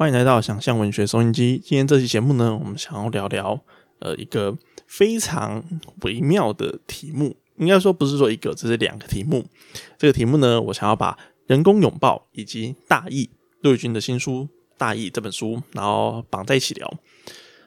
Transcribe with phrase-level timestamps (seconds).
[0.00, 1.58] 欢迎来到想象文学收音机。
[1.62, 3.60] 今天这期节目呢，我们想要聊聊
[3.98, 4.56] 呃一个
[4.86, 5.62] 非常
[6.00, 9.44] 微妙的题目，应该说不是说一个，这是两个题目。
[9.98, 13.28] 这个题目呢，我想要把人工拥抱以及大义
[13.60, 14.44] 陆军的新书
[14.78, 16.90] 《大义》这本书，然后绑在一起聊。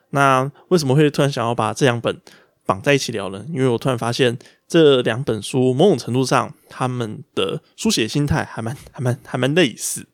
[0.10, 2.20] 那为什么会突然想要把这两本
[2.66, 3.46] 绑在一起聊呢？
[3.50, 4.36] 因为我突然发现
[4.68, 10.08] 这两本书某种程度上，他们的书写心态还蛮、还蛮、还蛮类似，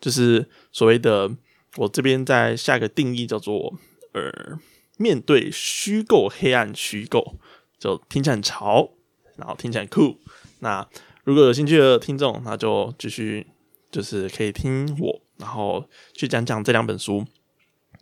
[0.00, 1.30] 就是所谓的。
[1.76, 3.72] 我这边再下一个定义叫做，
[4.12, 4.58] 呃，
[4.96, 7.36] 面对虚构黑暗虚构，
[7.78, 8.90] 就听起来很潮，
[9.36, 10.18] 然后听起来酷。
[10.58, 10.84] 那
[11.22, 13.46] 如果有兴趣的听众，那就继续
[13.90, 17.24] 就是可以听我，然后去讲讲这两本书，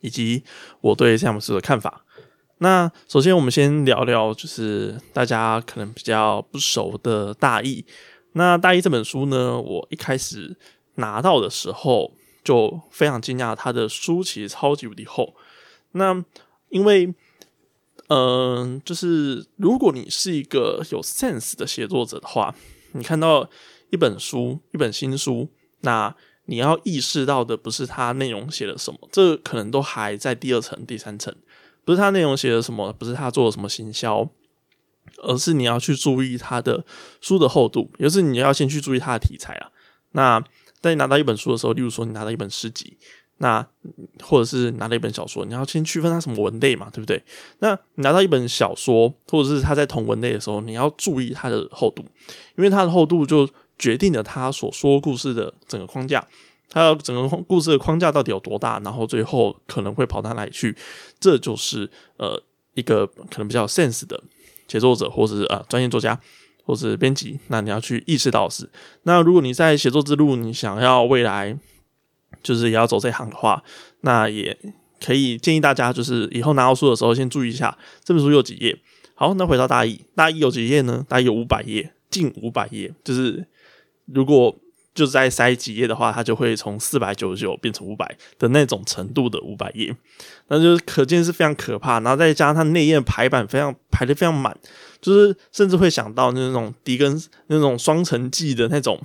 [0.01, 0.43] 以及
[0.81, 2.07] 我对这两本书的看法。
[2.59, 7.85] 那首先我们先聊聊，就是大家可能比较不熟的大意。
[8.33, 10.57] 那大意这本书呢，我一开始
[10.95, 12.15] 拿到的时候。
[12.45, 15.35] 就非常惊讶，他的书其实超级无敌厚。
[15.93, 16.25] 那
[16.69, 17.15] 因为，
[18.09, 22.55] 嗯，就是如果你是一个有 sense 的写作者的话，
[22.93, 23.49] 你看到
[23.91, 25.49] 一本书、一本新书，
[25.81, 26.15] 那
[26.47, 31.35] 你要意识到的不是它内容写了什么，这可能都还在第二层、第三层，
[31.85, 34.29] 不是它内容写了什么，不是它做了什么行销，
[35.23, 36.85] 而是你要去注意它的
[37.21, 39.71] 书的厚度，也就是你要先去注意它的题材啊。
[40.13, 40.43] 那
[40.81, 42.97] 在你拿到一本书的时候，例如说你拿到一本诗集，
[43.39, 43.67] 那
[44.23, 47.23] 或者是拿到一本小说，你要先区分它什么文类嘛，对不对？
[47.61, 52.03] 那你拿到一本小说，或者是它在同文类的时候，你要注意它的厚度，
[52.57, 56.27] 因为它的厚度就决定了它所说故事的整个框架，
[56.69, 60.77] 它整个故事的框架到底有多大，然后最后可能会跑到哪里去，
[61.21, 62.43] 这就是呃
[62.75, 64.21] 一个可能比较 sense 的
[64.67, 66.21] 写作者，或者是啊专业作家。
[66.69, 68.69] 或是编辑，那你要去意识到是。
[69.05, 71.59] 那如果你在写作之路，你想要未来
[72.43, 73.63] 就是也要走这行的话，
[74.03, 74.55] 那也
[75.03, 78.79] 可以建议大家，就是以后拿到书的时候，先注意一下这本书有几页。
[79.15, 81.07] 好，那回到大一，大一有几页呢？
[81.09, 82.93] 大一有五百页，近五百页。
[83.03, 83.47] 就是
[84.05, 84.55] 如果
[84.99, 89.95] 就是在塞几页的话，它就会从四百九十九变成五百的那种程度的五百页，
[90.49, 92.01] 那就是可见是非常可怕。
[92.01, 94.57] 然后再加上它内页排版非常排的非常满。
[95.01, 99.01] 就是甚至会想到那种狄更那种双城记的那种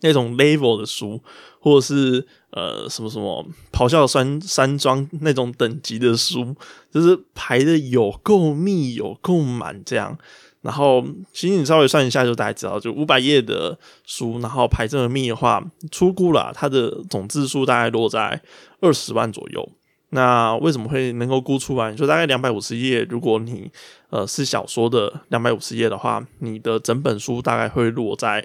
[0.00, 1.22] 那种 level 的书，
[1.60, 6.56] 或者是呃什么什么咆哮山山庄那种等级的书，
[6.90, 10.18] 就是排的有够密有够满这样。
[10.66, 11.00] 然后
[11.32, 18.42] 其实你稍微算一下就大概知道，就五百页的书，然后排这么密的话，出估了它的总字数大概落在
[18.80, 19.68] 二十万左右。
[20.10, 21.92] 那为什么会能够估出来？
[21.92, 23.70] 就大概两百五十页，如果你
[24.10, 28.44] 呃是小说的两百五十页的话，你的整本书大概会落在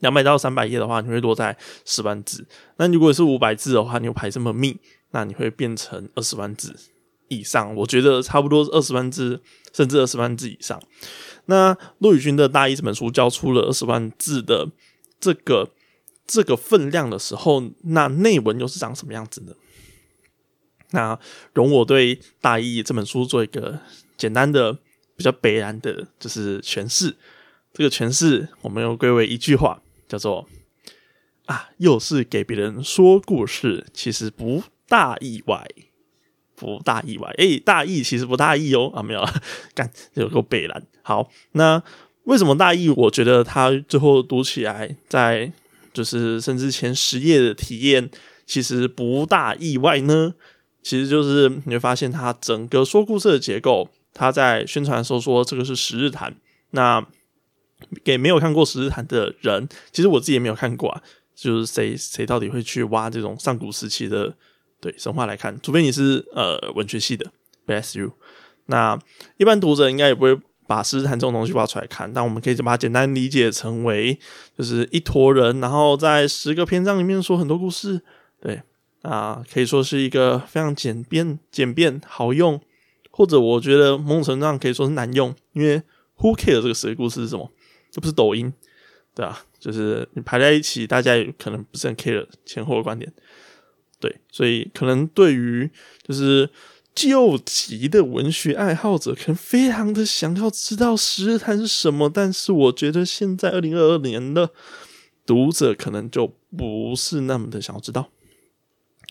[0.00, 1.56] 两百到三百页的话，你会落在
[1.86, 2.46] 十万字。
[2.76, 4.76] 那如果是五百字的话，你又排这么密，
[5.12, 6.74] 那你会变成二十万字
[7.32, 7.74] 以上。
[7.76, 9.40] 我觉得差不多二十万字，
[9.72, 10.80] 甚至二十万字以上。
[11.46, 14.68] 那骆宇军的大一这本书交出了二十万字的
[15.18, 15.70] 这个
[16.26, 19.52] 这个分量的时候，那内文又是长什么样子呢？
[20.90, 21.18] 那
[21.54, 23.80] 容我对《大一》这本书做一个
[24.16, 24.74] 简单的、
[25.16, 27.16] 比较北然的，就是诠释。
[27.72, 30.46] 这个诠释，我们又归为一句话，叫做
[31.46, 35.66] “啊，又是给别人说故事，其实不大意外，
[36.56, 37.32] 不大意外。
[37.38, 38.90] 哎，大意其实不大意哦。
[38.94, 39.24] 啊，没有，
[39.74, 40.82] 干有个北然。
[41.02, 41.82] 好，那
[42.24, 42.88] 为什么大意？
[42.90, 45.52] 我觉得它最后读起来，在
[45.92, 48.10] 就是甚至前十页的体验，
[48.46, 50.34] 其实不大意外呢？
[50.82, 56.34] 其实就是你会发现，它整个说故事的结构，他在宣传的时候说这个是十日谈。
[56.70, 57.04] 那
[58.02, 61.02] 给没有看过十日谈的人，其实我自己也没有看过啊。
[61.34, 64.32] 就是谁谁到底会去挖这种上古时期的
[64.82, 65.58] 对神话来看？
[65.62, 67.30] 除非你是呃文学系的
[67.66, 68.12] ，bless you。
[68.66, 68.98] 那
[69.38, 72.12] 一般读者应该也不会把十日谈这种东西挖出来看。
[72.12, 74.18] 但我们可以把它简单理解成为，
[74.58, 78.02] 就是一坨人，然后在十个篇章里面说很多故事，
[78.38, 78.60] 对。
[79.02, 82.60] 啊，可以说是一个非常简便、简便好用，
[83.10, 85.82] 或者我觉得某种程度上可以说是难用，因为
[86.18, 87.50] Who care 这个谁故事是什么？
[87.90, 88.52] 这不是抖音，
[89.12, 89.44] 对吧？
[89.58, 93.12] 就是你排在一起，大家也可能不是很 care 前后的观点，
[94.02, 95.70] 对，所以可能对于
[96.02, 96.50] 就是
[96.92, 104.50] 旧级的文学爱好者，可能非常的想要知道十日谈是什么，但是我觉得现在二零二二年的
[105.24, 108.10] 读者可能就不是那么的想要知道。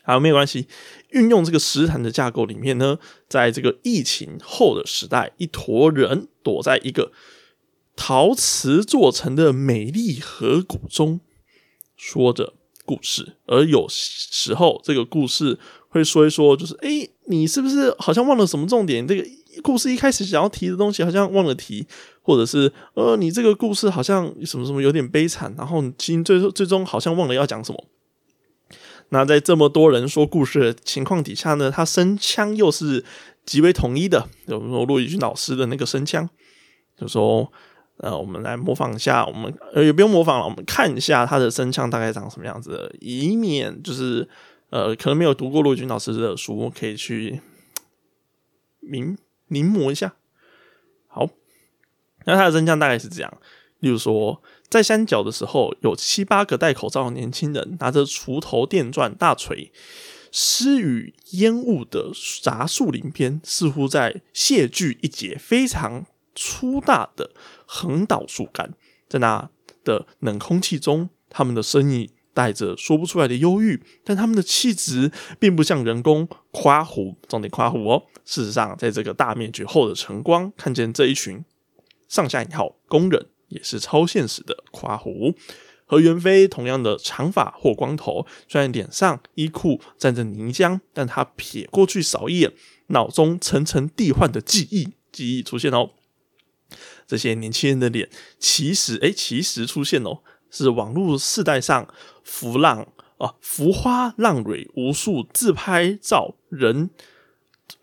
[0.04, 0.68] 好，没有关系。
[1.12, 3.00] 运用这个石坛的架构里面呢，
[3.30, 7.14] 在这个疫情后的时代，一坨人躲在一个
[7.96, 11.22] 陶瓷做成的美丽河谷中，
[11.96, 12.56] 说着
[12.92, 15.58] 故事，而有时候这个故事
[15.88, 19.08] 会说一说，就是哎，你是不是好像忘了什么重点？
[19.08, 19.26] 这个
[19.64, 21.88] 故事一开始想要提的东西好像忘了提，
[22.22, 27.86] 或者是呃，你这个故事好像什么什么有点悲惨，然后其实最最终好像忘了要讲什么。
[29.10, 33.06] 那在这么多人说故事的情况底下呢，他声腔又是
[33.46, 36.30] 极为统一的，比如说陆宇君老师的那个声腔，
[37.00, 37.52] 就说。
[37.98, 44.28] 呃，我们来模仿一下，我们呃也不用模仿了，我们看一下他的声腔大概长什么样子，以免就是
[44.72, 47.40] 呃可能没有读过陆军老师的书，可以去
[48.80, 49.16] 临
[49.50, 50.16] 临摹一下。
[51.08, 51.30] 好，
[52.26, 53.32] 那他的声腔大概是这样，
[53.82, 59.72] 例如说，在山脚的时候，有七八个戴口罩的年轻人拿着锄头、电钻、大锤，
[60.32, 62.12] 湿雨烟雾的
[62.42, 66.08] 杂树林边，似乎在谢锯一节非常。
[66.34, 67.32] 粗大的
[67.74, 68.74] 横倒树干，
[69.08, 69.50] 在那
[69.86, 75.10] 的冷空气中，他们的身影带着说不出来的忧郁，但他们的气质
[75.40, 78.04] 并不像人工夸胡，重点夸胡哦。
[78.26, 81.46] 事实上，在这个大灭绝后的晨光，看见这一群
[82.10, 85.34] 上下引号工人，也是超现实的夸胡。
[85.86, 92.52] 和袁飞同样的长发或光头，虽然脸上衣裤沾着泥浆，但他瞥过去扫一眼，
[92.88, 95.92] 脑中层层递换的记忆，记忆出现哦。
[97.12, 98.10] 这些年轻人的脸，
[98.40, 100.20] 其实哎，其实出现哦，
[100.50, 101.94] 是网络世代上
[102.24, 102.88] 浮浪
[103.18, 106.90] 啊，浮花浪蕊无数自拍照人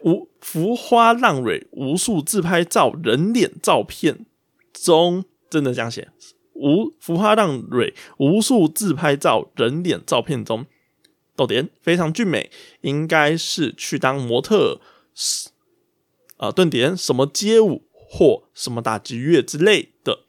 [0.03, 4.25] 无浮花浪蕊无数自拍照人脸照片
[4.73, 6.09] 中，真的这样写，
[6.55, 10.65] 无浮花浪蕊无数自拍照人脸照片中，
[11.37, 14.81] 逗点非常俊美，应该是去当模特，
[15.15, 15.51] 是
[16.39, 17.88] 啊，顿点什么街舞。
[18.11, 20.21] 或什么打击乐之类的，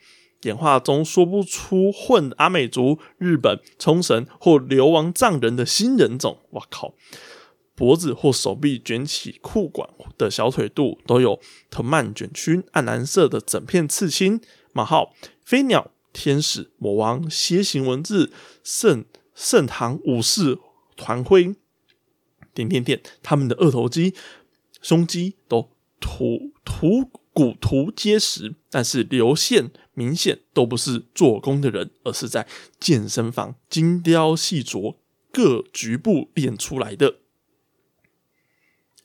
[0.41, 6.39] 演化中说不出混阿美族、日本冲绳或流亡藏人的新人种。
[6.49, 6.93] 我靠，
[7.75, 11.39] 脖子或手臂卷起裤管的小腿肚都有
[11.71, 14.41] 藤蔓卷曲，暗蓝色的整片刺青。
[14.73, 18.31] 马号飞鸟、天使、魔王、楔形文字、
[18.63, 20.59] 圣圣堂武士
[20.97, 21.55] 团徽，
[22.53, 24.13] 点点点，他们的二头肌、
[24.81, 27.09] 胸肌都突突。
[27.33, 32.47] 骨图结实，但是流线明显，都不是做工的人，而是在
[32.79, 34.95] 健身房精雕细琢
[35.31, 37.15] 各局部练出来的。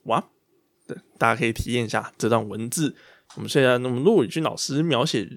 [0.04, 0.28] 哇，
[0.86, 2.94] 对，大家可以体验一下这段文字。
[3.36, 5.28] 我们现在，那么陆宇军老师描写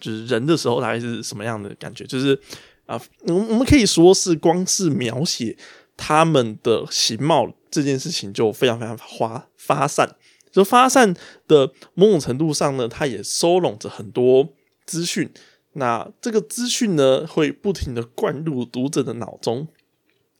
[0.00, 2.04] 就是人的时候，大概是什么样的感觉？
[2.04, 2.38] 就是
[2.86, 5.56] 啊，我我们可以说是光是描写
[5.96, 10.16] 他们的形貌这件事情，就非常非常发发散。
[10.56, 11.14] 就发散
[11.46, 14.54] 的某种程度上呢，它也收拢着很多
[14.86, 15.30] 资讯。
[15.74, 19.68] 那这个资讯呢，会不停的灌入读者的脑中。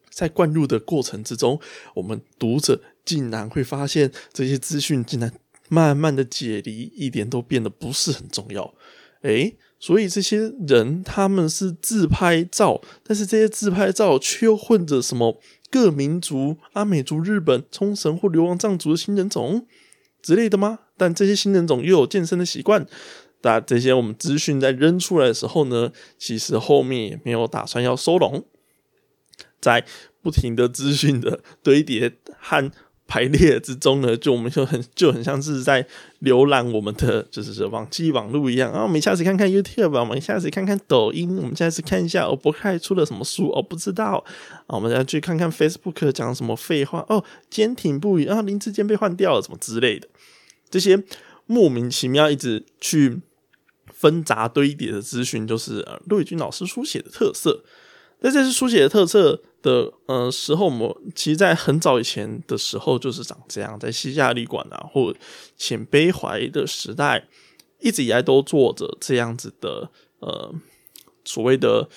[0.09, 1.61] 在灌入的过程之中，
[1.97, 5.31] 我们读者竟然会发现，这些资讯竟然
[5.69, 8.73] 慢慢的解离，一点都变得不是很重要。
[9.21, 15.39] 诶，所以这些人他们是自拍照，但是这些自拍照却又混着什么
[15.71, 19.67] 各民族、阿美族、日本、冲绳或流亡藏族的新人种。
[20.27, 20.81] 之类的吗？
[20.97, 22.85] 但这些新人种又有健身的习惯，
[23.43, 28.45] 那这些我们资讯在扔出来的时候呢，其实后面也没有打算要收拢，
[29.61, 29.87] 在
[30.21, 32.73] 不停的资讯的堆叠和
[33.07, 35.87] 排列之中呢， 就我们就很就很像是在
[36.23, 38.83] 浏览我们的就是网际网络一样啊。
[38.83, 44.25] 我们下次看看 YouTube，我们下次看看抖音，我们下次看一下我博开出了什么书哦，不知道
[44.67, 50.09] 啊，我们再去看看 Facebook 讲什么废话哦，坚挺不语啊，林志坚被换掉了什么之类的。
[50.69, 51.03] 这些
[51.47, 53.21] 莫名其妙一直去
[53.87, 57.63] 纷杂堆叠的资讯，就是陆宇君老师书写的特色。
[58.21, 65.13] 那这是书写的特色的呃时候，我们其实，在很早以前的时候就是长这样，在西夏旅馆啊，或
[65.57, 67.27] 浅悲怀的时代，
[67.81, 70.55] 一直以来都做着这样子的呃
[71.25, 71.89] 所谓的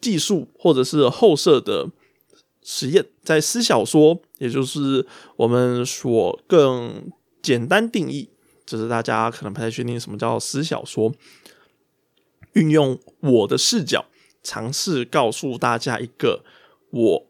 [0.00, 1.90] 技术或者是后设的
[2.62, 3.04] 实验。
[3.22, 5.06] 在私小说，也就是
[5.36, 7.12] 我们所更。
[7.40, 8.28] 简单定义，
[8.66, 11.14] 就是大家可能不太确定什么叫私小说。
[12.54, 14.04] 运用我的视角，
[14.42, 16.44] 尝试告诉大家一个
[16.90, 17.26] 我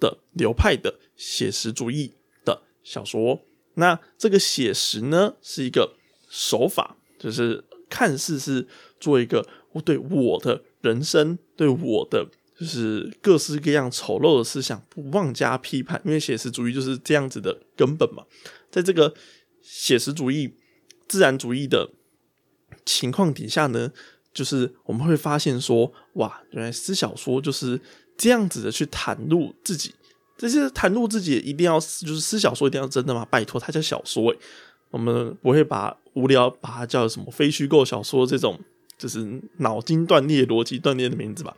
[0.00, 3.40] 的流派的写实主义的小说。
[3.74, 5.94] 那这个写实呢，是一个
[6.28, 8.66] 手法，就是看似是
[9.00, 18.24] 做一个我对我的人生，对我的就是各式各样丑陋的思想不妄加批判，因为写实主义就是这样子的根本嘛，
[18.70, 19.14] 在这个。
[19.66, 20.58] 写实主义、
[21.08, 21.90] 自然主义的
[22.84, 23.90] 情况底下呢，
[24.30, 27.80] 就是我们会发现说，哇，原来私小说就是
[28.16, 29.94] 这样子的去袒露自己，
[30.36, 33.26] 这些袒露自己一定要就是私小说一定要真的吗？
[33.30, 34.38] 拜托，它叫小说诶，
[34.90, 38.60] 我们不会把无聊把它叫什么非虚构小说这种
[38.96, 41.56] 就是脑筋断裂、逻辑断裂的名字吧。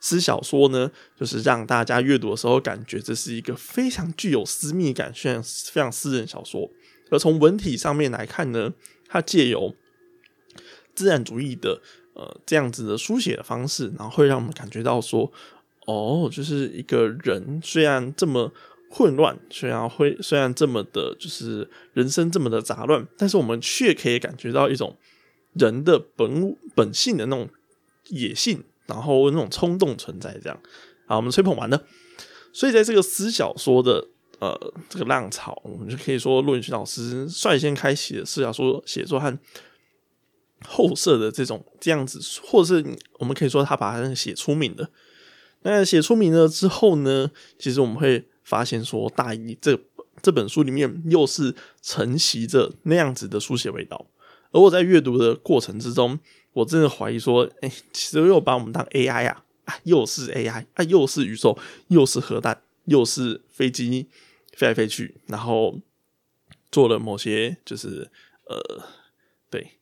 [0.00, 0.88] 私小说呢，
[1.18, 6.70] 就是让大家阅读的时候感觉这是一个非常具有私密感、非常非常私人小说。
[7.10, 8.72] 而从文体上面来看呢，
[9.08, 9.74] 它借由
[10.94, 11.80] 自然主义的
[12.14, 15.32] 呃这样子的书写的方式，然后会让我们感觉到说，
[15.88, 18.52] 哦，就是一个人虽然这么
[18.90, 24.96] 混乱，虽然会虽然这么的，就是人生这么的杂乱，但是我们却可以感觉到一种
[25.54, 27.48] 人的本本性的那种
[28.08, 28.62] 野性。
[28.88, 30.58] 然后那种冲动存在，这样
[31.06, 31.84] 啊，我们吹捧完了。
[32.54, 34.02] 所以在这个私小说的
[34.38, 39.38] 呃这个浪潮，我们就可以说陆云勋老师率先开启了私小说写作和
[40.66, 44.88] 后设的这种这样子，或者是我们可以说他把它写出名的。
[45.62, 49.78] 那写出名了之后呢，其实我们会发现说，大一这
[50.22, 54.06] 这本书里面又是承袭着那样子的书写味道。
[54.50, 56.18] 而我在阅读的过程之中。
[56.54, 59.44] 我真的怀疑说，哎，其实又把我们当 AI 啊，
[59.84, 61.56] 又是 AI 啊，又是宇宙，
[61.88, 64.08] 又是核弹，又是飞机
[64.54, 65.78] 飞来飞去，然后
[66.72, 68.10] 做了某些就是
[68.46, 68.82] 呃，
[69.48, 69.78] 对，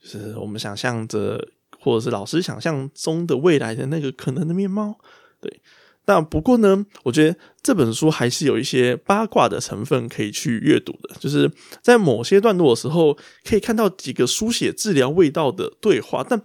[0.00, 1.46] 就是我们想象着，
[1.84, 4.98] 或者是老师想象中的未来的那个可能的面貌，
[5.40, 5.60] 对。
[6.06, 11.14] 但不过呢，我觉得这本书还是有一些八卦的成分可以去阅读的。
[11.18, 11.50] 就是
[11.80, 16.22] 在某些段落的时候，可以看到几个书写治疗味道的对话。
[16.22, 16.42] 但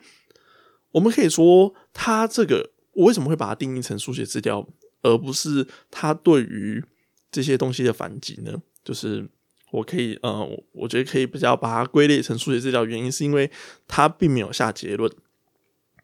[0.91, 4.65] 我们可以说，他这个我为什么会把它定义成书写治疗，
[5.01, 6.81] 而不是他对于
[7.29, 8.61] 这些东西的反击呢？
[8.81, 9.27] 就是
[9.71, 13.51] 我可以，呃，我觉得可以比较把它归类成书写治疗，原因是因为
[13.89, 15.11] 他并没有下结论。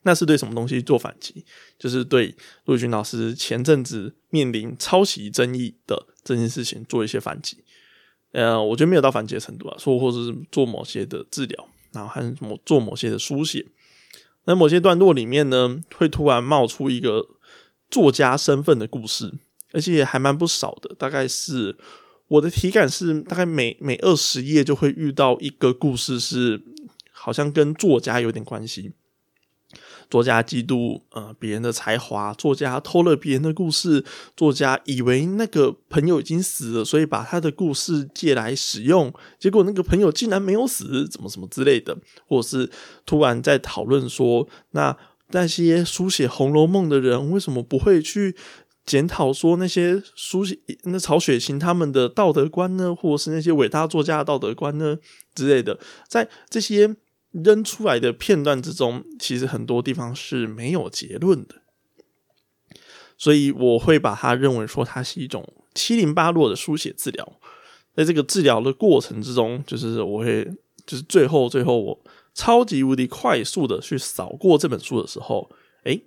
[0.05, 1.43] 那是对什么东西做反击？
[1.79, 2.35] 就是对
[2.65, 7.57] 陆军老师前阵子面临抄袭争议的这件事情做一些反击。
[8.31, 13.65] 呃，我觉得没有到反击的程度啊，说或者是做某些的治疗，然后还什么做某些的书写。
[14.45, 17.25] 那某些段落里面呢，会突然冒出一个
[17.89, 19.33] 作家身份的故事，
[19.71, 20.93] 而且还蛮不少的。
[21.00, 21.75] 大概是
[22.27, 26.62] 我的体感是，大概每每二十页就会遇到一个故事，是
[27.12, 28.91] 好像跟作家有点关系。
[30.09, 34.03] 作家嫉妒呃别人的才华，作家偷了别人的故事，
[34.35, 41.97] 作家以为那个朋友已经死了，所以把他的故事借来使用，结果那个朋友竟然没有死，怎么什么之类的，
[42.27, 42.69] 或者是
[43.05, 44.95] 突然在讨论说，那
[45.31, 48.35] 那些书写《红楼梦》的人为什么不会去
[48.85, 54.97] 检讨说那些书写那曹雪芹他们的道德观呢，或者是那些伟大作家的道德观呢？
[55.33, 56.95] 之类的，在这些。
[57.44, 61.56] 扔出来的片段之中，其实很多地方是没有结论的，
[63.18, 67.39] 所以我会把它认为说它是一种七零八落的书写治疗。
[67.96, 70.44] 在这个治疗的过程之中，就是我会
[70.86, 71.98] 就是最后最后我
[72.34, 75.50] 超级无敌快速的去扫过这本书的时候，
[75.84, 75.98] 哎，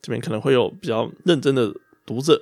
[0.00, 2.40] 这边可能会有比较认真的读者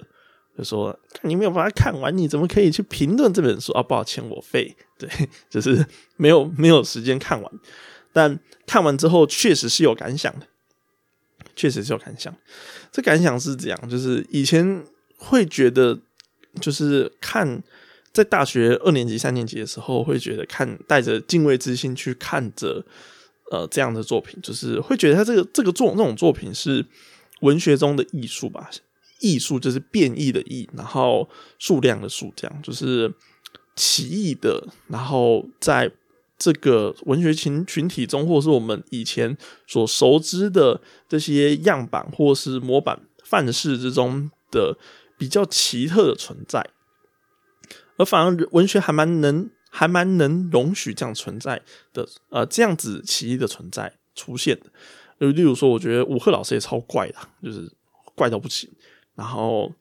[0.56, 5.08] 就说：“你没有把它看完，你怎么可以去评论这本书啊？”抱歉，我废，对，
[5.50, 5.84] 就是
[6.16, 7.52] 没有没有时间看完。
[8.14, 10.46] 但看完之后，确实是有感想的，
[11.56, 12.32] 确实是有感想。
[12.92, 14.84] 这感想是这样，就是以前
[15.16, 15.98] 会觉得，
[16.60, 17.60] 就是看
[18.12, 22.86] 在大学二年级、三年级的时候，会觉得看带着敬畏之心去看着
[23.50, 26.86] 呃这样的作品，就是会觉得他这个这个作那种作品是
[27.40, 28.70] 文学中的艺术吧？
[29.18, 31.28] 艺术就是变异的异，然后
[31.58, 33.12] 数量的数，这样就是
[33.74, 35.90] 奇异的，然后在。
[36.44, 39.34] 这个文学群群体中，或是我们以前
[39.66, 44.76] 所熟知的这些样板或是模板范式之中的
[45.16, 46.68] 比较奇特的存在，
[47.96, 51.62] 而反而文学还蛮能还蛮能容许这样存在
[51.94, 54.66] 的，呃，这样子奇异的存在出现的。
[55.18, 57.72] 就例如说，我觉得武赫老师也超怪的，就是
[58.14, 58.70] 怪到不行。
[59.14, 59.72] 然后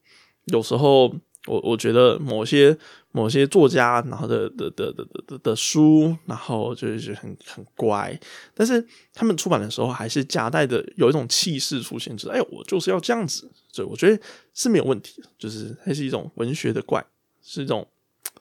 [0.45, 1.13] 有时候。
[1.45, 2.77] 我我觉得某些
[3.11, 8.17] 某些作家，然后的的的的的的书，然后就是很很乖，
[8.53, 14.17] 但是他们出版的时候还是夹带的有一种气势出现，就是哎，我就是要这样子，所以我觉得
[14.53, 17.05] 是没有问题，就是它是一种文学的怪，
[17.41, 17.85] 是一种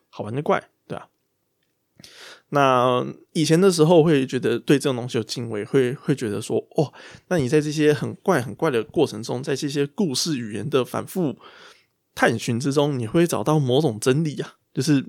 [0.08, 1.08] 好玩的怪，对吧？
[2.50, 6.92] 那以前的时候会觉得对这种东西有敬畏，会会觉得说，哦，
[7.26, 11.36] 那你在这些很怪很怪的过程中，在这些故事语言的反复。
[12.14, 15.04] 探寻之中，你会找到某种真理啊，就是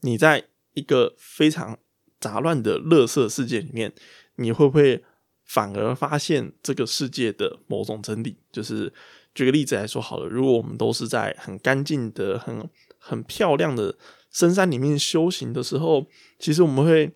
[0.00, 1.78] 你在一个非常
[2.20, 3.92] 杂乱的乐色世界里面，
[4.36, 5.04] 你会不会
[5.44, 8.36] 反而发现这个世界的某种真理？
[8.50, 8.92] 就是
[9.34, 13.96] 举个例子来说好了，如果我们都是在很干净的、很很漂亮的
[14.30, 16.06] 深山里面修行的时候，
[16.38, 17.14] 其实我们会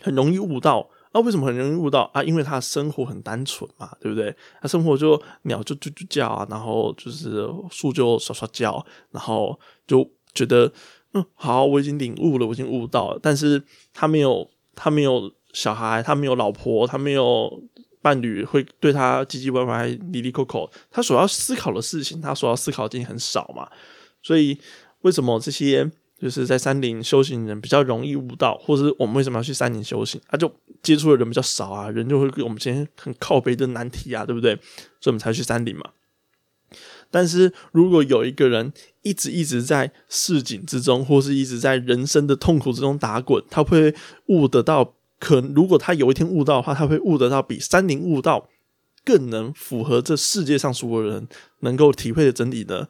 [0.00, 0.90] 很容易悟到。
[1.14, 2.20] 那为什么很容易悟到啊？
[2.24, 4.34] 因为他的生活很单纯嘛，对不对？
[4.60, 9.56] 他生活就鸟就就就叫啊，然后就是树就刷刷叫，然后
[9.86, 10.70] 就觉得
[11.12, 13.20] 嗯好，我已经领悟了，我已经悟到了。
[13.22, 17.62] 但是他没有，他没有小孩，他没有老婆，他没有
[18.02, 20.68] 伴侣会对他唧唧歪歪、离离扣扣。
[20.90, 23.70] 他所要思考的事情，他所要思考的事情很少嘛。
[24.20, 24.58] 所以
[25.02, 25.88] 为什么这些？
[26.24, 30.18] 就是在山林修行人比较容易悟道，或者是我们为什么要去山林修行？
[30.26, 30.50] 他就
[30.82, 34.54] 接触的人比较少啊，人就会给我们今天很靠背的难题啊，对不对？
[35.02, 35.90] 所以我们才去山林嘛。
[37.10, 43.94] 但是如果有一个人一直一直在市井之中，或是一直在人生的痛苦之中打滚，他会
[44.28, 44.94] 悟得到。
[45.20, 48.48] 可如果他有一天悟道的话，他会悟得到比山林悟道
[49.04, 51.28] 更能符合这世界上所有人
[51.60, 52.88] 能够体会的真理的。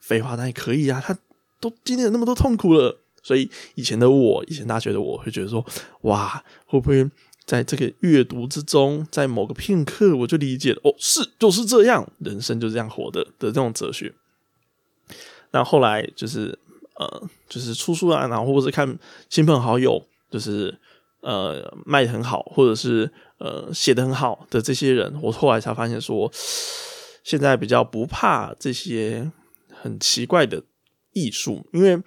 [0.00, 1.16] 废话，那也可以啊，他。
[1.62, 5.64] 都经历了那么多痛苦了，所以以前的我，以前大学的我会觉得说，
[6.00, 7.08] 哇，会不会
[7.46, 14.12] 在这个阅读之中，在某个片刻，我就理解了，哦，是就是这样，人生就这样活的的这种哲学。
[15.52, 16.58] 那后来就是
[16.96, 20.76] 呃，就是出书啊，然后或者是看亲朋好友，就是
[21.20, 26.28] 呃卖的很好，或者是呃写的很好的这些人，我后来才发现说，
[27.22, 29.30] 现在比较不怕这些
[29.70, 30.64] 很奇怪的。
[31.12, 32.00] 艺术，因为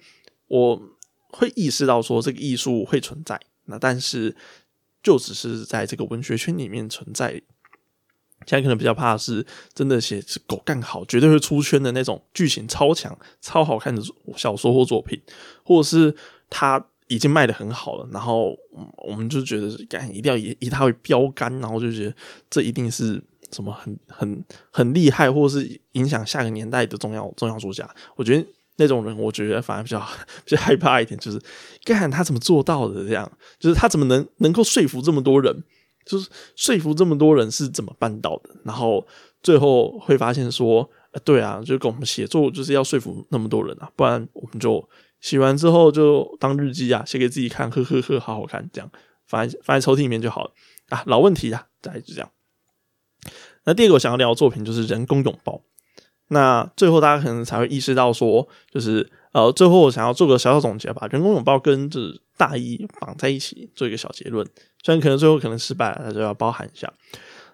[0.48, 0.80] 我
[1.28, 4.34] 会意识到说这个艺术会存在，那但是
[5.02, 7.42] 就只是在这个文学圈里面存在。
[8.46, 9.44] 现在可能比较怕的是
[9.74, 14.00] 真的写狗干好，绝对会出圈的那种剧情超强、超好看的
[14.36, 15.20] 小说或作品，
[15.64, 16.14] 或者是
[16.48, 18.56] 他已经卖的很好了，然后
[18.98, 22.14] 我们就觉得干一定要以以它为标杆，然后就觉得
[22.48, 23.20] 这一定是
[23.50, 27.92] 什么很很很厉害，或者是影响下个年代的重要重要作家。
[28.14, 28.46] 我觉得。
[28.76, 30.00] 那种人，我觉得反而比较
[30.44, 31.40] 比较害怕一点，就是
[31.84, 35.64] 看他怎么做到的，这样就是他怎么能能够说服这么多人，
[36.04, 38.50] 就是说服这么多人是怎么办到的？
[38.64, 39.06] 然后
[39.42, 40.88] 最后会发现说，
[41.24, 44.86] 对啊，就跟我们写作就是要说服那么多人啊，不然我们就
[45.20, 48.90] 写完之后就当日记啊，写给自己看，呵呵呵，好好看，这样
[49.26, 50.50] 放在放在抽屉里面就好了
[50.90, 51.02] 啊。
[51.06, 52.30] 老问题啊，再就这样。
[53.64, 55.54] 那第二个我想要聊的作品就是《人工拥抱》。
[56.28, 61.06] 那最后，大家可能才会意识到说，就是呃，最后我想要做个小小总结把。
[61.06, 62.00] 人工拥抱跟这
[62.36, 64.44] 大一绑在一起，做一个小结论。
[64.82, 66.92] 虽然可能最后可能失败了，大家要包含一下。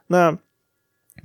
[0.07, 0.35] 那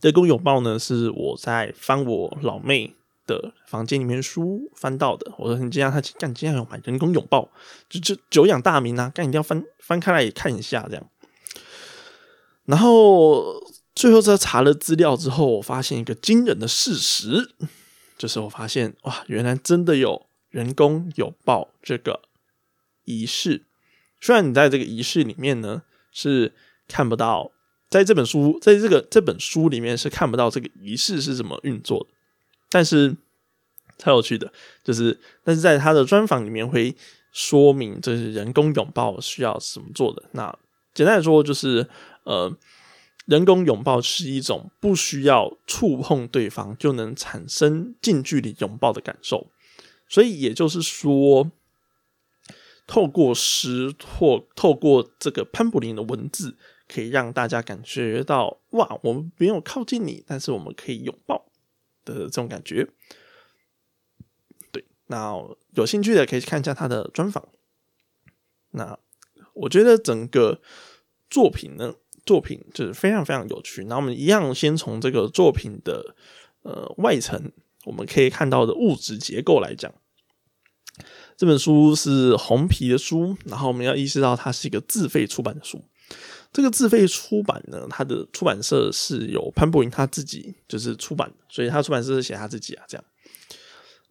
[0.02, 2.94] 人工拥抱呢，是我在翻我老妹
[3.26, 5.32] 的房间里面书翻到的。
[5.38, 7.50] 我说你这样他干，这样有买人工拥抱，
[7.90, 11.10] 就就久仰大名啊，干一定要翻翻开来看一下这样。
[12.66, 13.56] 然后。
[13.98, 17.56] 最后在查了资料之后，我发现一个惊人的事实，
[18.16, 22.22] 就是我发现哇，原来真的有人工拥抱这个
[23.06, 23.66] 仪式。
[24.22, 25.82] 虽然你在这个仪式里面呢
[26.12, 26.54] 是
[26.88, 27.52] 看不到，
[27.90, 32.10] 在这本书在这个这本书里面是看不到这个仪式是怎么运作的，
[32.70, 33.18] 但是
[33.98, 36.96] 超有趣的，就是但是在他的专访里面会
[37.32, 40.22] 说明这是人工拥抱需要怎么做的。
[40.34, 40.56] 那
[40.94, 41.90] 简单来说就是
[42.26, 42.56] 呃。
[43.28, 49.52] 人工拥抱是一种不需要触碰对方就能产生近距离拥抱的感受，
[50.08, 51.52] 所以也就是说，
[52.88, 56.56] 透过诗或透过这个潘柏林的文字，
[56.88, 61.52] 可以让大家感觉到哇，我们没有靠近你，但是我们可以拥抱
[62.06, 62.88] 的这种感觉。
[64.72, 65.34] 对，那
[65.72, 67.50] 有兴趣的可以看一下他的专访。
[68.72, 68.98] 那
[69.54, 70.62] 我觉得整个
[71.30, 71.96] 作品呢。
[72.28, 73.86] 作品就是非常非常有趣。
[73.86, 76.14] 那我们一样先从这个作品的
[76.62, 77.52] 呃外层，
[77.86, 79.92] 我们可以看到的物质结构来讲，
[81.38, 85.82] 这本书是红皮的书，然后我们要意识到它是一个自费出版的书。
[86.52, 93.04] 这个自费出版呢，它的出版社是由潘博林他自己就是出版，所以他出版社是写他自己啊，这样。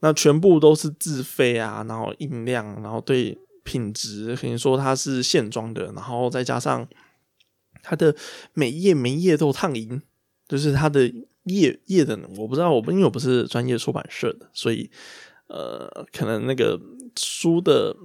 [0.01, 6.89] 那全部都是自费啊，然后印量，然后对品质可以说它是线装的，然后再加上。
[7.89, 8.13] 它的
[8.53, 10.03] 每页每页都烫银，
[10.49, 11.07] 就是它的
[11.45, 14.91] 页页的，我不知道，我因为我不是专业出版社的，所以
[15.47, 16.81] 呃，可能那个
[17.17, 17.97] 书的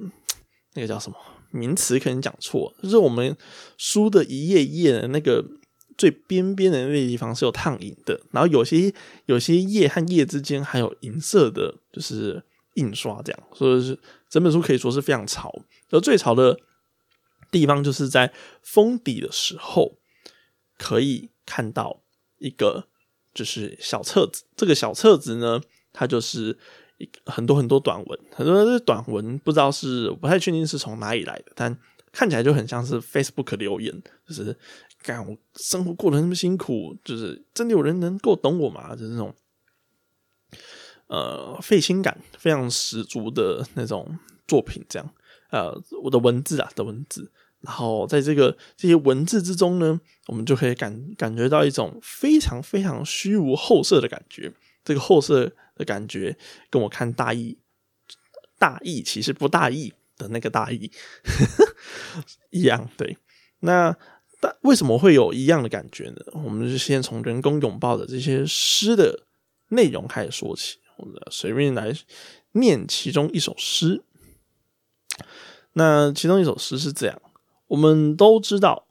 [0.75, 1.17] 那个叫什么
[1.49, 3.35] 名词可能讲错，就是我们
[3.77, 5.43] 书的一页一页的那个
[5.97, 8.93] 最边边的那个地方是有烫银的，然后有些
[9.25, 12.43] 有些页和页之间还有银色的，就是
[12.75, 13.97] 印刷这样，所以是
[14.29, 15.51] 整本书可以说是非常潮，
[15.89, 16.59] 而最潮的。
[17.51, 18.33] 地方就是在
[18.63, 19.97] 封底的时候，
[20.77, 22.01] 可以看到
[22.37, 22.87] 一个
[23.33, 24.45] 就是小册子。
[24.55, 25.61] 这个小册子呢，
[25.91, 26.57] 它就是
[26.97, 31.77] 一很多很多短文，很多的短文不知道是不太确定是从哪里来的，但
[32.11, 34.57] 看起来就很像是 Facebook 留言，就是
[35.03, 38.95] 干我生活过得那么辛苦，就是真的有人能够懂我吗？
[38.95, 39.35] 就是那种
[41.07, 45.13] 呃费心感非常十足的那种作品，这样
[45.51, 47.31] 呃我的文字啊的文字。
[47.61, 54.51] 然后在这个这些文字之中呢，我们就可以感感觉到一种非常非常虚无后色的感觉。
[54.83, 56.35] 这个后色的感觉，
[56.71, 57.59] 跟我看大意
[58.57, 60.91] 大意其实不大意的那个大意
[62.49, 62.89] 一样。
[62.97, 63.15] 对，
[63.59, 63.95] 那
[64.39, 66.15] 但为什么会有一样的感觉呢？
[66.33, 69.27] 我们就先从人工拥抱的这些诗的
[69.67, 71.95] 内容开始说起，我们随便来
[72.53, 74.03] 念其中一首诗。
[75.73, 77.21] 那其中一首诗是这样。
[77.71, 78.85] 我们都知道，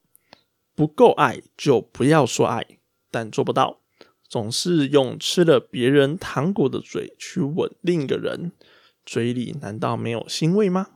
[0.75, 2.79] 不够爱就不要说爱，
[3.11, 3.81] 但做不到，
[4.27, 8.53] 总是用吃了别人糖果的嘴去吻另一个人，
[9.05, 10.87] 嘴里难道没有腥味吗？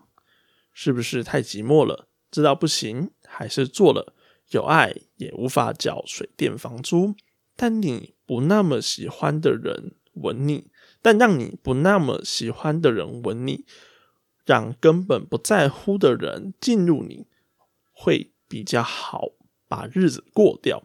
[0.73, 2.09] 是不是太寂寞了？
[2.31, 4.14] 知道不行，还是做了。
[4.49, 7.14] 有爱也无法缴水电房租，
[7.55, 10.70] 但你不那么喜欢的人吻你，
[11.03, 13.66] 但让你不那么喜欢的人吻你，
[14.47, 17.27] 让根本不在乎的人进入你。
[18.05, 19.31] 会比较好
[19.67, 20.83] 把日子过掉。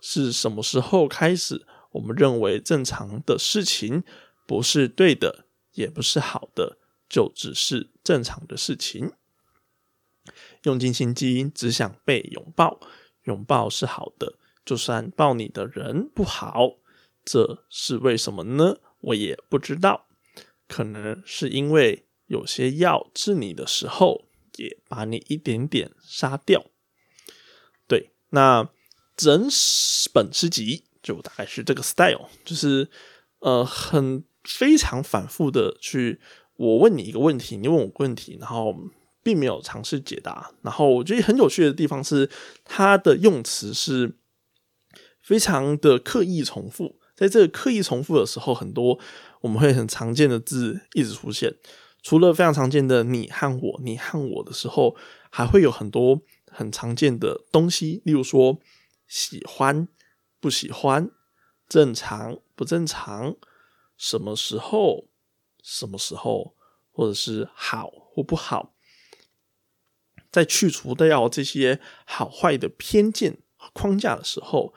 [0.00, 4.04] 是什么时候开始，我们认为正常的事情
[4.46, 6.78] 不是对的，也不是好的，
[7.08, 9.12] 就只是正常的事情？
[10.62, 12.78] 用尽心机，只想被拥抱。
[13.24, 16.78] 拥抱是好的，就算抱你的人不好，
[17.24, 18.78] 这是为什么呢？
[19.00, 20.06] 我也不知道。
[20.66, 24.29] 可能是因为有些药治你的时候。
[24.60, 26.66] 也把你一点点杀掉。
[27.88, 28.68] 对，那
[29.16, 29.48] 整
[30.12, 32.88] 本诗集就大概是这个 style，就是
[33.40, 36.20] 呃，很非常反复的去，
[36.56, 38.74] 我问你一个问题，你问我问题，然后
[39.22, 40.52] 并没有尝试解答。
[40.62, 42.30] 然后我觉得很有趣的地方是，
[42.64, 44.16] 它的用词是
[45.20, 46.98] 非常的刻意重复。
[47.16, 48.98] 在这个刻意重复的时候，很多
[49.42, 51.56] 我们会很常见的字一直出现。
[52.02, 54.96] 除了非常常见的“你和我”，“你和我”的时候，
[55.30, 58.58] 还会有很多很常见的东西，例如说
[59.06, 59.86] 喜欢、
[60.40, 61.10] 不喜欢、
[61.68, 63.36] 正常、不正常、
[63.96, 65.08] 什么时候、
[65.62, 66.54] 什么时候，
[66.90, 68.74] 或者是好或不好。
[70.30, 73.38] 在去除掉这些好坏的偏见
[73.72, 74.72] 框架的时候，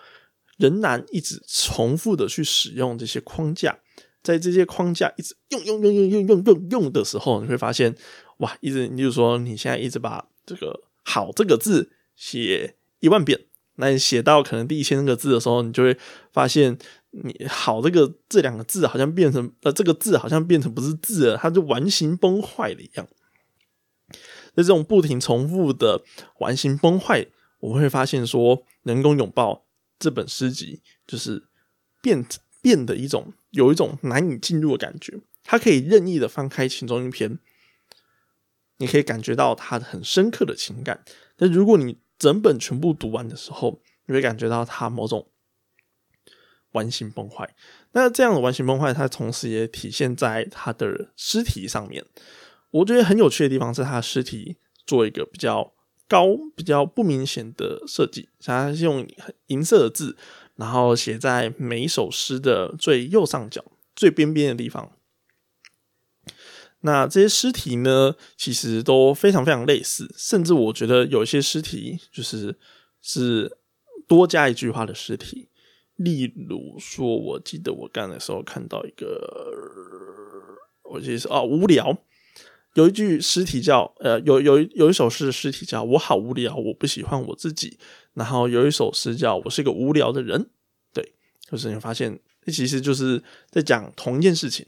[0.58, 3.80] 仍然一直重复的去使用这些框架。
[4.24, 7.94] 在这些框架一直用用用用用用用用的时候，你会发现，
[8.38, 15.98] 哇，一直，你就说你现在一直把这个“好”这个字写一万遍，那你写到可能第一千个字的时候，你就会
[16.32, 16.78] 发现，
[17.12, 23.06] 你“好”这个这两个字好像变成呃，这个字好像变成不是字了，它就完形崩坏了一样。
[24.56, 26.02] 在这种不停重复的
[26.40, 27.28] 完形崩坏，
[27.60, 29.54] 我们会发现说，《人工拥抱》
[30.00, 31.44] 这本诗集就是
[32.02, 32.26] 变
[32.62, 33.34] 变的一种。
[33.54, 37.38] 有一种难以进入的感觉，它可以任意的翻开其中一篇，
[38.78, 41.06] 你可以感觉到它很深刻的情感。
[41.36, 45.30] 但如果你整本全部读完的时候，你会感觉到它某种
[46.72, 47.56] 完形崩坏。
[47.92, 52.04] 那这样的完形崩坏，它同时也体现在它的尸体上面。
[52.72, 55.74] 我觉得很有趣的地方是，它的尸体做一个比较
[56.08, 59.08] 高、比较不明显的设计，它是用
[59.48, 60.18] 银色的字。
[60.56, 63.64] 然后写在每一首诗的最右上角、
[63.96, 64.92] 最边边的地方。
[66.82, 72.58] 那这些诗题呢，其实都非常非常类似，甚至我觉得有一些诗题就是
[73.02, 73.58] 是
[74.08, 75.48] 多加一句话的诗题。
[75.96, 79.30] 例如说，我记得我干的时候看到一个，
[80.84, 81.98] 我记得是哦，无聊。
[82.74, 87.78] 有一句诗题叫呃，有有有一首诗的诗题叫“我好无聊，我不喜欢我自己”。
[88.14, 90.50] 然后有一首诗叫“我是一个无聊的人”，
[90.92, 94.66] 对，就是你发现，这其实就是在讲同一件事情，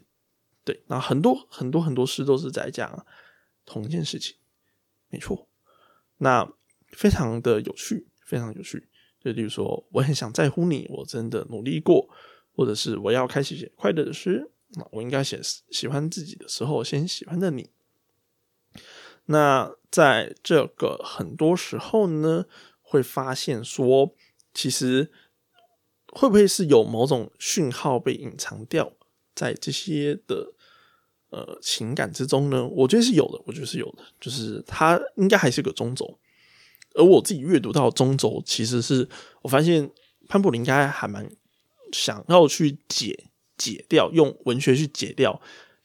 [0.63, 0.83] 对。
[0.87, 3.05] 然后很多很多很多诗都是在讲
[3.65, 4.35] 同一件事情，
[5.09, 5.47] 没错。
[6.17, 6.47] 那
[6.89, 8.87] 非常的有趣，非常有趣。
[9.19, 12.07] 就例如说，我很想在乎你，我真的努力过，
[12.55, 15.41] 或者是我要开始写快乐的诗，那我应该写
[15.71, 17.71] 喜欢自己的时候，先喜欢的你。
[19.25, 22.45] 那在这个很多时候呢，
[22.81, 24.13] 会发现说，
[24.53, 25.11] 其实
[26.07, 28.93] 会不会是有某种讯号被隐藏掉
[29.33, 30.53] 在这些的
[31.29, 32.65] 呃情感之中呢？
[32.67, 36.19] 我觉得是有的，我觉得是有的，就是它应该还是个中轴。
[36.93, 39.09] 而我自己阅读到中轴，其实是
[39.41, 39.91] 我发现
[40.29, 41.29] 潘布林应该还蛮，
[41.91, 43.25] 想要去解
[43.57, 45.41] 解掉，用文学去解掉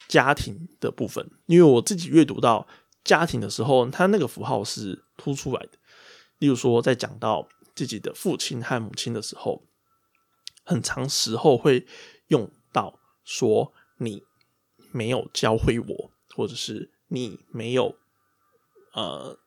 [0.06, 2.66] 家庭的部分，因为我自己阅读到
[3.04, 5.78] 家庭的时候，他那个符号是突出来的。
[6.38, 9.62] 例如说，在讲到自己的父亲和母亲的时候，
[10.64, 11.86] 很长时候会
[12.28, 14.24] 用到说你
[14.92, 17.96] 没有教会我，或者是你没有
[18.92, 19.38] 呃，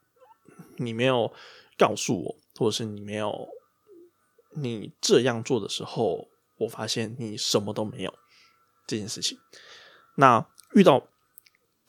[0.78, 1.34] 你没有
[1.78, 3.50] 告诉我，或者是你没有
[4.52, 8.14] 你这样做的时候，我发现你什么都没有
[8.86, 9.40] 这件事情。
[10.16, 11.08] 那遇到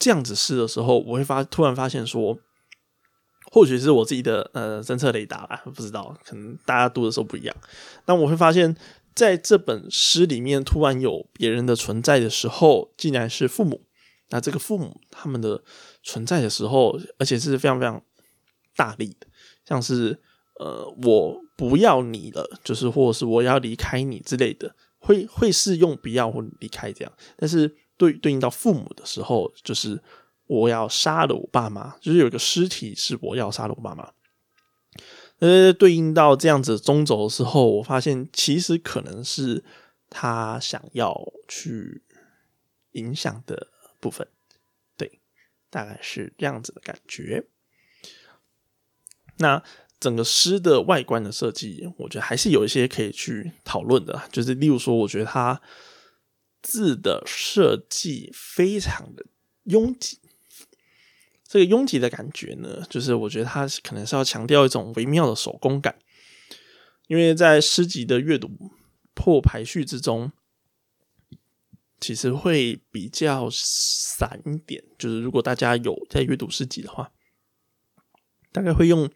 [0.05, 2.39] 这样子试的时候，我会发突然发现说。
[3.53, 7.55] 或许是我自己的呃侦测雷达吧，不知道，可能大家读的时候不一样。
[8.05, 8.75] 但我会发现，
[9.15, 13.83] 在这本诗里面，突然有别人的存在的时候，竟然是父母。
[14.31, 15.63] 那这个父母他们的
[16.03, 18.03] 存在的时候，而且是非常非常
[18.75, 19.27] 大力的，
[19.65, 20.19] 像是
[20.59, 27.13] 呃我不要你了，就是或者是我要离开你之类的，会会是用不要或离开这样。
[27.37, 30.03] 但是对对应到父母的时候，就是。
[30.47, 34.13] 我要杀了我爸妈，就是有一个尸体是我要杀了我爸妈。
[35.39, 39.65] 呃，对应到这样子中轴的时候，我发现其实可能是
[40.11, 42.03] 他想要去
[42.93, 43.69] 影响的
[44.01, 44.29] 部分，
[44.99, 45.19] 对，
[45.71, 47.47] 大概是这样子的感觉。
[49.39, 49.63] 那
[49.99, 55.59] 整个诗的外观的设计，我觉得还是有一些可以去讨论的，就是例如说，我觉得他
[56.65, 59.25] 字的设计非常的
[59.65, 60.19] 拥挤。
[61.47, 65.97] 这个拥挤的感觉呢，就是我觉得它可能是要强调一种微妙的手工感，
[67.07, 68.51] 因为在诗集的阅读
[69.13, 70.33] 破排序之中，
[72.01, 74.83] 其实会比较散一点。
[74.99, 77.13] 就是如果大家有在阅读诗集的话，
[78.51, 79.09] 大概会用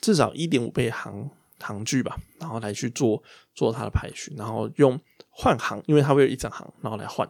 [0.00, 3.22] 至少一点五倍行行距吧，然后来去做
[3.54, 4.98] 做它的排序，然后用
[5.32, 7.28] 换行，因为它会有一整行，然后来换，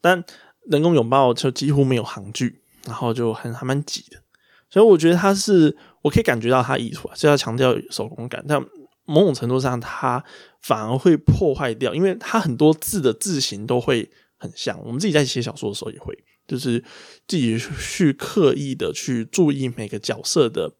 [0.00, 0.24] 但。
[0.68, 4.20] 人工拥抱就几乎没有行距，然后就很还蛮挤的，
[4.68, 8.60] 所以我觉得它是我可以感觉到它意图啊，是要强调手工感，但
[9.04, 10.24] 某种程度上它
[10.60, 14.76] 反而会破坏掉，因为它很多字的字形都会很像。
[14.84, 16.12] 我们自己在写小说的时候也会，
[16.48, 16.82] 就是
[17.28, 20.74] 自己去刻意的去注意每个角色的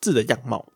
[0.00, 0.72] 字的样貌。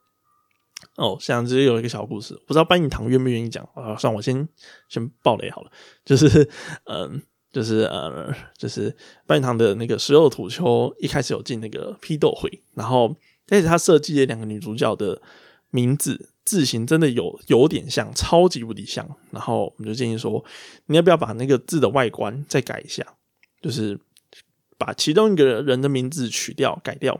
[0.96, 3.96] 哦，像这有一个小故事，不知道班影堂愿不愿意讲啊？
[3.96, 4.48] 算我先
[4.88, 5.70] 先爆雷好了，
[6.04, 6.48] 就是
[6.84, 7.22] 嗯。
[7.52, 8.94] 就是呃，就是
[9.26, 15.22] 半堂的那个十二土丘一开始有进那个批斗会，然后但是他设计的两个女主角的
[15.70, 19.08] 名字字形真的有有点像，超级无敌像。
[19.30, 20.44] 然后我们就建议说，
[20.86, 23.02] 你要不要把那个字的外观再改一下？
[23.62, 23.98] 就是
[24.76, 27.18] 把其中一个人的名字取掉改掉，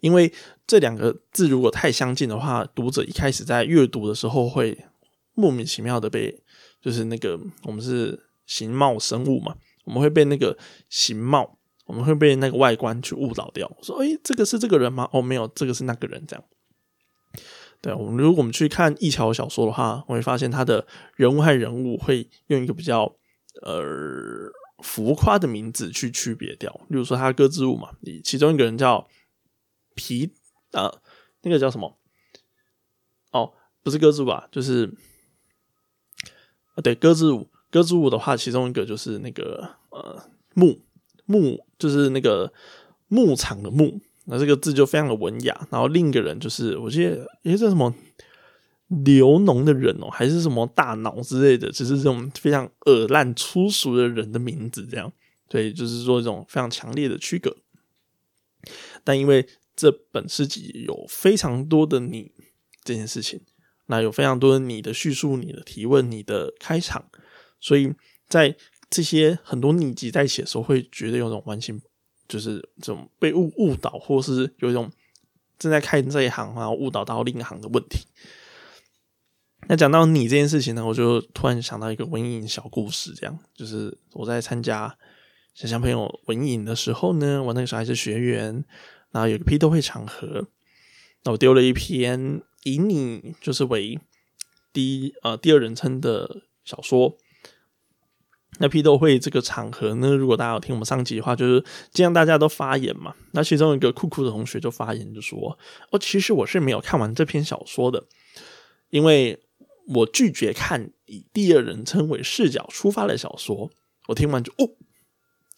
[0.00, 0.32] 因为
[0.66, 4.84] 这两个字如果太相近的话，读者一开始在阅读的时候会
[5.34, 6.42] 莫名其妙的被，
[6.80, 8.20] 就是那个我们是。
[8.46, 9.54] 形貌生物嘛，
[9.86, 10.54] 我们会被那个
[10.90, 11.56] 形貌，
[11.86, 13.74] 我们会被那个外观去误导掉。
[13.80, 15.08] 说，哎，这个是这个人吗？
[15.14, 16.22] 哦，没有，这个是那个人。
[16.28, 16.44] 这样，
[17.80, 23.10] 对我们如果我们去看易桥小说的话，我会发现他的人物和人物会用一个比较
[23.62, 23.82] 呃
[24.80, 26.70] 浮夸的名字去区别掉。
[26.90, 29.08] 例如说，他歌之物嘛，你其中一个人叫
[29.94, 30.32] 皮
[30.72, 30.92] 啊，
[31.42, 31.98] 那个叫什么？
[33.32, 33.52] 哦，
[33.82, 34.48] 不是歌之舞吧？
[34.52, 34.94] 就是
[36.74, 37.48] 啊，对，歌之舞。
[37.70, 40.80] 歌之舞的话，其中一个就是那个呃牧
[41.24, 42.52] 牧，就是那个
[43.08, 45.66] 牧场的牧，那这个字就非常的文雅。
[45.72, 47.92] 然后另一个人就是，我记得诶，这什么
[48.86, 55.12] 流农的人哦，还是什么大脑之类的，只是这种非常恶烂粗俗的人的名字，这样。
[55.48, 57.56] 对，就是说这种非常强烈的区隔。
[59.02, 62.32] 但因为这本诗集有非常多的你
[62.82, 63.40] 这件事情，
[63.86, 67.10] 那有非常多的你的叙述、你的提问、你的开场。
[67.60, 67.92] 所以
[68.28, 68.56] 在
[68.90, 71.80] 这些很多逆集在一起的时候，会觉得有种完全
[72.28, 74.90] 就是这种被误误导，或是有一种
[75.58, 78.06] 正在看这一行然后误导到另一行的问题。
[79.66, 84.94] 那讲到你这件事情呢，我就突然想到一个文影小故事，这样就是我在参加
[85.54, 88.62] 想象朋友文影的时候呢，我那个时候还是学员，
[89.14, 90.48] 然后有个批斗会场合，
[91.22, 94.00] 那我丢了一篇以你就是为
[94.72, 97.16] 第一呃第二人称的小说。
[98.58, 105.56] 那批斗会这个场合呢，如果大家有听我们上集的话，就是既然大家都发言嘛，那其中一个酷酷的同学就发言就说
[105.92, 108.04] ：“哦，其实我是没有看完这篇小说的，
[108.90, 109.40] 因为
[109.88, 113.70] 我拒绝看以第二人称为视角出发的小说。”
[114.08, 114.70] 我听完就哦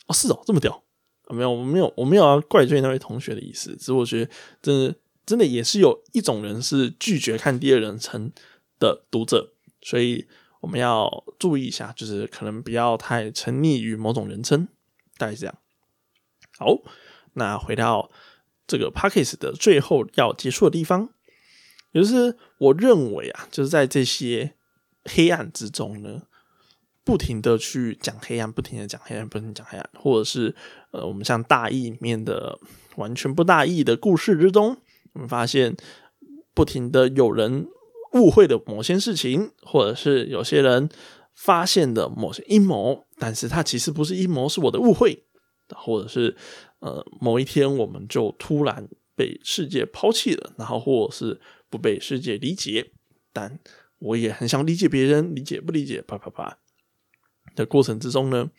[0.07, 0.86] 哦是哦这么屌！
[1.35, 4.31] 没有我没有我没有要怪罪那位同学的意思，只是我觉得
[4.63, 8.31] 真的真的也是有一种人是拒绝看第二人称
[8.79, 10.27] 的读者，所以
[10.61, 14.69] 我们要注意一下，就是可能不要太沉溺于某种人称，
[15.19, 15.59] 大概是这样。
[16.59, 16.79] 好，
[17.33, 18.11] 那回到
[18.67, 21.11] 这个 p a c k a g e 的最后要结束的地方，
[21.93, 24.55] 也就是我认为啊，就是在这些
[25.05, 26.23] 黑暗之中呢。
[27.05, 30.53] 不停的去讲黑暗，不停的讲黑暗，不停讲黑暗，或者是
[30.97, 32.59] 呃，我们像大义里面的
[32.97, 34.77] 完全不大义的故事之中，
[35.13, 35.77] 我们发现
[36.55, 37.69] 不停的有人
[38.15, 40.89] 误会的某些事情，或者是有些人
[41.35, 45.25] 发现的某些阴谋，但是它其实不是阴谋，是我的误会，
[45.69, 46.35] 或者是
[46.79, 52.93] 呃，某一天我们就突然被世界抛弃了，然后或者是不被世界理解，
[53.35, 53.59] 但
[53.99, 56.59] 我也很想理解别人，理解不理解，啪啪啪。
[57.55, 58.51] 的过程之中呢，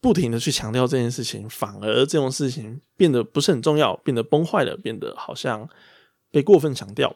[0.00, 5.68] 不停的去强调这件事情，反而这种事情变得不是很重要，变得崩坏了，变得好像
[6.30, 7.14] 被过分强调。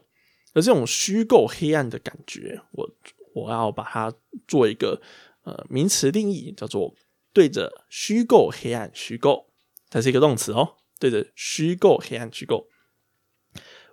[0.53, 2.91] 而这种虚构黑暗的感觉，我
[3.35, 4.13] 我要把它
[4.47, 5.01] 做一个
[5.45, 6.95] 呃名词定义，叫做
[7.33, 9.47] 对着虚构黑暗虚构，
[9.89, 12.69] 它是一个动词哦，对着虚构黑暗虚构，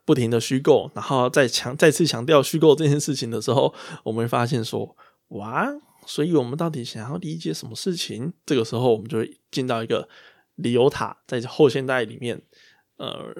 [0.03, 3.73] 不停的虚构，然后再强再次强调虚构这件事情的时候，
[4.03, 4.97] 我们会发现说，
[5.29, 5.71] 哇。
[6.05, 8.33] 所以我们到底想要理解什么事情？
[8.45, 10.09] 这个时候，我们就会进到一个
[10.55, 12.41] 理由塔，在后现代里面，
[12.97, 13.33] 呃，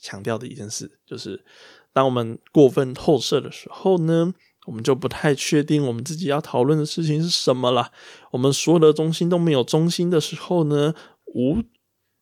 [0.00, 1.44] 强调的一件事，就是
[1.92, 4.32] 当我们过分透射的时候呢，
[4.66, 7.90] 我们就不太确定我们自己要讨论的事情是什么了。
[8.32, 10.94] 我们所有的中心都没有中心的时候呢，
[11.26, 11.62] 无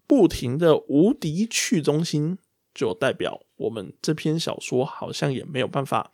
[0.07, 2.39] 不停的无敌去中心，
[2.73, 6.11] 就代表我们这篇小说好像也没有办法，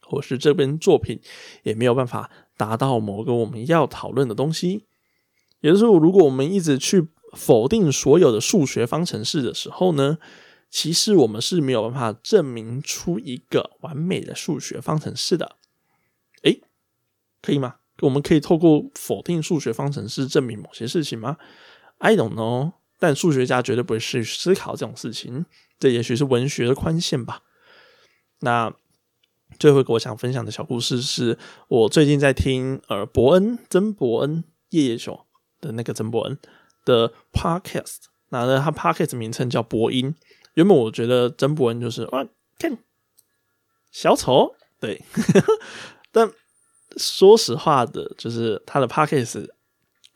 [0.00, 1.20] 或是这篇作品
[1.62, 2.30] 也没有办法。
[2.56, 4.84] 达到某个我们要讨论的东西，
[5.60, 10.18] 也就是说，如果我们一直去否定所有的数学方程式的时候呢，
[10.70, 15.56] 其实我们是没有办法证明出一个完美的数学方程式的。
[16.42, 16.60] 诶，
[17.42, 17.76] 可以吗？
[18.02, 21.36] 我们可以透过否定数学方程式证明某些事情吗
[21.98, 22.74] ？I don't know。
[23.00, 25.46] 但数学家绝对不会去思考这种事情，
[25.78, 27.42] 这也许是文学的宽限吧。
[28.40, 28.74] 那。
[29.58, 35.26] 最后一个我想分享的小故事是我最近在听呃伯恩曾伯恩夜夜秀
[35.60, 36.38] 的那个曾伯恩
[36.84, 37.98] 的 podcast，
[38.30, 40.14] 那呢他 podcast 名称叫伯音。
[40.54, 42.26] 原本我觉得曾伯恩就是哇
[42.58, 42.78] 看
[43.92, 45.02] 小丑，对，
[46.10, 46.30] 但
[46.96, 49.48] 说实话的，就是他的 podcast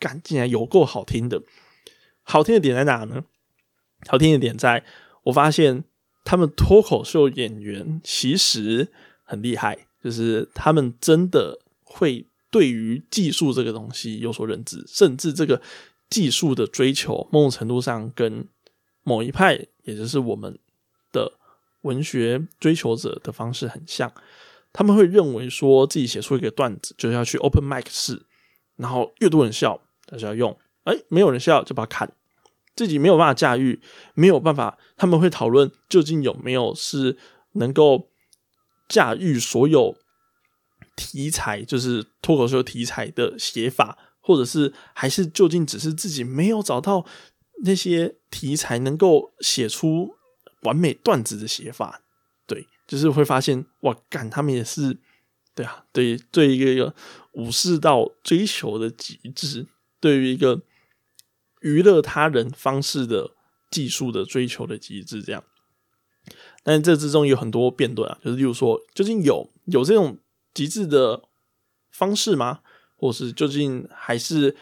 [0.01, 1.43] 干竟然有够好听的。
[2.23, 3.25] 好听的点在哪呢？
[4.09, 4.85] 好听的点在
[5.25, 5.85] 我发现
[6.25, 8.93] 他们脱口秀演员其实。
[9.29, 15.61] 很厉害，就是他们真的会对于技术这个东西有所认知，甚至这个
[16.09, 18.49] 技术的追求，某种程度上跟
[19.03, 20.59] 某一派，也就是我们
[21.13, 21.31] 的
[21.83, 24.11] 文学追求者的方式很像。
[24.73, 28.23] 他们会认为说自己写出一个段子，就是要去 open mic 试，
[28.77, 30.51] 然后越多人笑，他就要用；
[30.85, 32.11] 哎，没有人笑就把它砍。
[32.75, 33.79] 自己没有办法驾驭，
[34.15, 37.19] 没有办法，他们会讨论究竟有没有是
[37.53, 38.09] 能够。
[38.89, 39.97] 驾驭所有
[40.97, 47.07] 题材，就是脱口秀题材的写法，或者是还是究竟只是自己没有找到
[47.65, 50.17] 那些题材能够写出
[50.63, 52.03] 完美段子的写法？
[52.47, 54.97] 对，就是会发现哇，干他们也是
[55.55, 56.95] 对啊，对，对一个一个
[57.33, 59.67] 武士道追求的极致，
[60.01, 60.63] 对于一个
[61.61, 63.33] 娱乐他人方式的
[63.71, 65.45] 技术的追求的极致，这样。
[66.65, 70.19] 但这之中有很多辩论啊，就是例如说，究竟有有这种
[70.53, 71.23] 极致的
[71.91, 72.61] 方式吗？
[72.97, 74.55] 或是究竟还是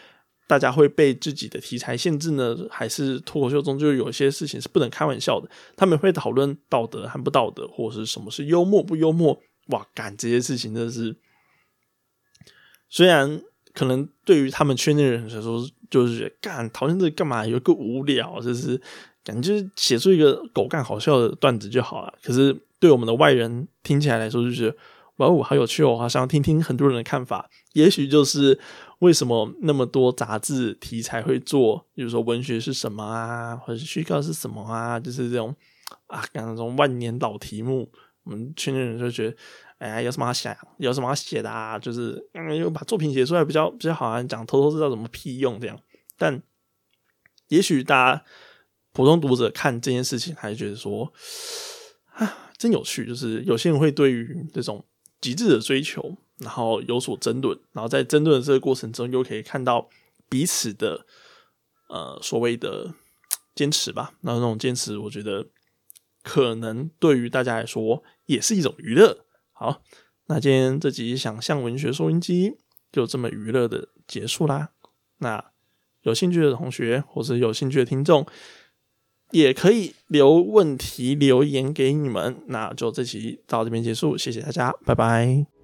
[0.46, 2.56] 大家会被自己的题材限制呢？
[2.70, 5.48] 还是脱口秀中就有些事情是不能开玩笑的？
[5.74, 9.42] 他们会讨论道德和不道德，或者是什么是幽默不幽默？
[9.68, 11.16] 哇，干这些事情真的是，
[12.88, 17.44] 虽然可能对于他们圈内人来说，就是干讨论这干嘛？
[17.44, 18.80] 有个无聊，就是。
[19.26, 22.14] 感觉写出一个狗干好笑的段子就好了。
[22.22, 24.76] 可是对我们的外人听起来来说，就觉得
[25.16, 27.50] 哇哦，好有趣哦，好想要听听很多人的看法。
[27.72, 28.56] 也许就是
[29.00, 35.52] 为什么那么多杂志题材会做，比如说文学是什么啊，或者是虚构是什么啊，就是这种
[36.06, 37.90] 啊，感觉种万年老题目，
[38.22, 39.36] 我们圈内人就觉得，
[39.78, 41.76] 哎呀，有什么好想，有什么好写的啊？
[41.76, 45.76] 就是嗯，又把作品写出来比较比较好啊，讲偷偷知道怎么屁用这样。
[46.16, 46.40] 但
[47.48, 48.24] 也许大家。
[48.96, 51.12] 普通读者看这件事情，还是觉得说
[52.14, 53.04] 啊，真有趣。
[53.04, 54.82] 就是有些人会对于这种
[55.20, 59.90] 极致的追求，然后有所争论，然后在争论的这个过程中，又可以看到
[60.30, 61.04] 彼此的
[61.90, 62.94] 呃所谓的
[63.54, 64.14] 坚持吧。
[64.22, 65.46] 那那种坚持，我觉得
[66.22, 69.82] 可能对于大家来说也是一种娱乐好，
[70.28, 72.56] 那今天这集想象文学收音机
[72.90, 74.70] 就这么娱乐的结束啦。
[75.18, 75.52] 那
[76.00, 78.26] 有兴趣的同学或者有兴趣的听众，
[79.30, 82.36] 也可以留问题留言给你们。
[82.46, 85.55] 那就这期到这边结束，谢谢大家，拜拜。